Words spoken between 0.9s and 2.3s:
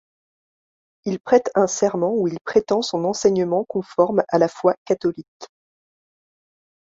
Il prête un serment où